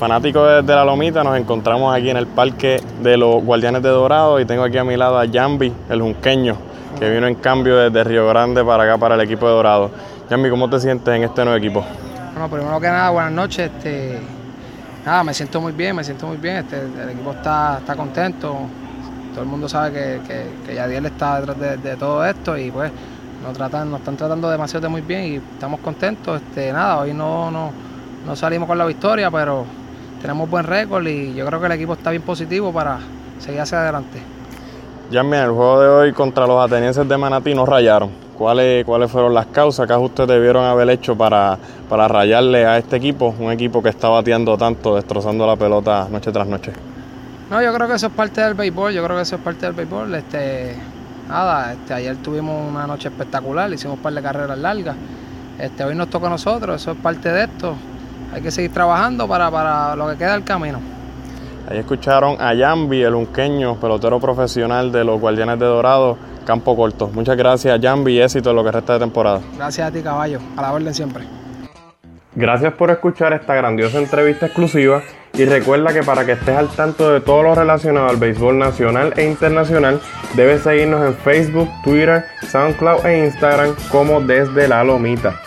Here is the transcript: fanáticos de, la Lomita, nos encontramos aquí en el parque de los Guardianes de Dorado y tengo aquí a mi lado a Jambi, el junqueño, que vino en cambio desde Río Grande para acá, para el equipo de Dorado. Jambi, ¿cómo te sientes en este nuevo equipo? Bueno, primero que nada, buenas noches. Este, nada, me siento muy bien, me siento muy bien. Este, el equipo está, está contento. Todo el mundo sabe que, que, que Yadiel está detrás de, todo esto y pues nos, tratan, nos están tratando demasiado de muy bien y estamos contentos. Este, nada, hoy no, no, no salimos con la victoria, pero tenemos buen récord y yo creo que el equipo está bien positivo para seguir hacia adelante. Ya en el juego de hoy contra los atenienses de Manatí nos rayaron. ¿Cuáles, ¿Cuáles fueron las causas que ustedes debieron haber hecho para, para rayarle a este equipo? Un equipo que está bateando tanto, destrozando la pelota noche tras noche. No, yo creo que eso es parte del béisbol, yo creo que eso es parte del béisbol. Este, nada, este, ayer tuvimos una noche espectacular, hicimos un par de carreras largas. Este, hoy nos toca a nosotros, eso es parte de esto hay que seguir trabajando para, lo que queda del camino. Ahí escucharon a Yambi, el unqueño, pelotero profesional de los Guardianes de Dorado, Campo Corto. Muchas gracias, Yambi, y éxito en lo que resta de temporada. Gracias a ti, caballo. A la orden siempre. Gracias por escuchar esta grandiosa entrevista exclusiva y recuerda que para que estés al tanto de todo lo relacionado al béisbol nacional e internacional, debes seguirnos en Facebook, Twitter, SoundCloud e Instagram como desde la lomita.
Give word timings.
fanáticos 0.00 0.66
de, 0.66 0.74
la 0.74 0.82
Lomita, 0.82 1.22
nos 1.22 1.36
encontramos 1.36 1.94
aquí 1.94 2.08
en 2.08 2.16
el 2.16 2.26
parque 2.26 2.80
de 3.02 3.18
los 3.18 3.44
Guardianes 3.44 3.82
de 3.82 3.90
Dorado 3.90 4.40
y 4.40 4.46
tengo 4.46 4.62
aquí 4.62 4.78
a 4.78 4.82
mi 4.82 4.96
lado 4.96 5.18
a 5.18 5.26
Jambi, 5.30 5.70
el 5.90 6.00
junqueño, 6.00 6.56
que 6.98 7.10
vino 7.10 7.26
en 7.26 7.34
cambio 7.34 7.76
desde 7.76 8.02
Río 8.02 8.26
Grande 8.26 8.64
para 8.64 8.84
acá, 8.84 8.96
para 8.96 9.14
el 9.16 9.20
equipo 9.20 9.46
de 9.46 9.52
Dorado. 9.52 9.90
Jambi, 10.30 10.48
¿cómo 10.48 10.70
te 10.70 10.80
sientes 10.80 11.14
en 11.14 11.24
este 11.24 11.44
nuevo 11.44 11.58
equipo? 11.58 11.84
Bueno, 12.32 12.48
primero 12.48 12.80
que 12.80 12.86
nada, 12.86 13.10
buenas 13.10 13.32
noches. 13.32 13.70
Este, 13.76 14.18
nada, 15.04 15.22
me 15.22 15.34
siento 15.34 15.60
muy 15.60 15.72
bien, 15.72 15.94
me 15.94 16.02
siento 16.02 16.26
muy 16.26 16.38
bien. 16.38 16.56
Este, 16.56 16.80
el 16.80 17.10
equipo 17.10 17.32
está, 17.32 17.76
está 17.80 17.94
contento. 17.94 18.56
Todo 19.34 19.42
el 19.42 19.50
mundo 19.50 19.68
sabe 19.68 19.92
que, 19.92 20.20
que, 20.26 20.46
que 20.66 20.74
Yadiel 20.76 21.04
está 21.04 21.42
detrás 21.42 21.82
de, 21.82 21.96
todo 21.96 22.24
esto 22.24 22.56
y 22.56 22.70
pues 22.70 22.90
nos, 23.42 23.52
tratan, 23.52 23.90
nos 23.90 24.00
están 24.00 24.16
tratando 24.16 24.48
demasiado 24.48 24.80
de 24.80 24.88
muy 24.88 25.02
bien 25.02 25.24
y 25.24 25.34
estamos 25.36 25.80
contentos. 25.80 26.40
Este, 26.40 26.72
nada, 26.72 27.00
hoy 27.00 27.12
no, 27.12 27.50
no, 27.50 27.70
no 28.24 28.34
salimos 28.34 28.66
con 28.66 28.78
la 28.78 28.86
victoria, 28.86 29.30
pero 29.30 29.66
tenemos 30.20 30.48
buen 30.48 30.64
récord 30.64 31.06
y 31.06 31.34
yo 31.34 31.46
creo 31.46 31.60
que 31.60 31.66
el 31.66 31.72
equipo 31.72 31.94
está 31.94 32.10
bien 32.10 32.22
positivo 32.22 32.72
para 32.72 32.98
seguir 33.38 33.60
hacia 33.60 33.80
adelante. 33.80 34.20
Ya 35.10 35.22
en 35.22 35.34
el 35.34 35.50
juego 35.50 35.80
de 35.80 35.88
hoy 35.88 36.12
contra 36.12 36.46
los 36.46 36.64
atenienses 36.64 37.08
de 37.08 37.16
Manatí 37.16 37.54
nos 37.54 37.68
rayaron. 37.68 38.10
¿Cuáles, 38.38 38.84
¿Cuáles 38.84 39.10
fueron 39.10 39.34
las 39.34 39.46
causas 39.46 39.86
que 39.86 39.94
ustedes 39.94 40.28
debieron 40.28 40.64
haber 40.64 40.88
hecho 40.90 41.16
para, 41.16 41.58
para 41.88 42.06
rayarle 42.08 42.64
a 42.64 42.78
este 42.78 42.96
equipo? 42.96 43.34
Un 43.38 43.50
equipo 43.50 43.82
que 43.82 43.88
está 43.88 44.08
bateando 44.08 44.56
tanto, 44.56 44.94
destrozando 44.94 45.46
la 45.46 45.56
pelota 45.56 46.06
noche 46.10 46.30
tras 46.30 46.46
noche. 46.46 46.72
No, 47.50 47.60
yo 47.60 47.74
creo 47.74 47.88
que 47.88 47.94
eso 47.94 48.06
es 48.06 48.12
parte 48.12 48.40
del 48.40 48.54
béisbol, 48.54 48.92
yo 48.92 49.02
creo 49.04 49.16
que 49.16 49.22
eso 49.22 49.36
es 49.36 49.42
parte 49.42 49.66
del 49.66 49.74
béisbol. 49.74 50.14
Este, 50.14 50.76
nada, 51.28 51.72
este, 51.72 51.92
ayer 51.92 52.16
tuvimos 52.18 52.70
una 52.70 52.86
noche 52.86 53.08
espectacular, 53.08 53.70
hicimos 53.72 53.96
un 53.96 54.02
par 54.02 54.14
de 54.14 54.22
carreras 54.22 54.58
largas. 54.58 54.96
Este, 55.58 55.84
hoy 55.84 55.94
nos 55.94 56.08
toca 56.08 56.28
a 56.28 56.30
nosotros, 56.30 56.80
eso 56.80 56.92
es 56.92 56.98
parte 56.98 57.28
de 57.30 57.42
esto 57.42 57.74
hay 58.32 58.42
que 58.42 58.50
seguir 58.50 58.72
trabajando 58.72 59.26
para, 59.26 59.96
lo 59.96 60.08
que 60.08 60.16
queda 60.16 60.32
del 60.32 60.44
camino. 60.44 60.78
Ahí 61.68 61.78
escucharon 61.78 62.36
a 62.40 62.54
Yambi, 62.54 63.02
el 63.02 63.14
unqueño, 63.14 63.76
pelotero 63.76 64.18
profesional 64.18 64.90
de 64.90 65.04
los 65.04 65.20
Guardianes 65.20 65.58
de 65.58 65.66
Dorado, 65.66 66.18
Campo 66.44 66.74
Corto. 66.74 67.08
Muchas 67.08 67.36
gracias, 67.36 67.80
Yambi, 67.80 68.14
y 68.14 68.20
éxito 68.20 68.50
en 68.50 68.56
lo 68.56 68.64
que 68.64 68.72
resta 68.72 68.94
de 68.94 69.00
temporada. 69.00 69.40
Gracias 69.56 69.88
a 69.88 69.92
ti, 69.92 70.02
caballo. 70.02 70.40
A 70.56 70.62
la 70.62 70.72
orden 70.72 70.92
siempre. 70.92 71.24
Gracias 72.34 72.72
por 72.74 72.90
escuchar 72.90 73.32
esta 73.32 73.54
grandiosa 73.54 73.98
entrevista 73.98 74.46
exclusiva 74.46 75.02
y 75.34 75.44
recuerda 75.44 75.92
que 75.92 76.02
para 76.02 76.24
que 76.24 76.32
estés 76.32 76.56
al 76.56 76.68
tanto 76.68 77.10
de 77.10 77.20
todo 77.20 77.42
lo 77.42 77.54
relacionado 77.54 78.08
al 78.08 78.16
béisbol 78.16 78.58
nacional 78.58 79.12
e 79.16 79.24
internacional, 79.24 80.00
debes 80.34 80.62
seguirnos 80.62 81.04
en 81.06 81.14
Facebook, 81.14 81.68
Twitter, 81.82 82.24
SoundCloud 82.48 83.04
e 83.04 83.26
Instagram 83.26 83.74
como 83.90 84.20
desde 84.20 84.68
la 84.68 84.84
lomita. 84.84 85.40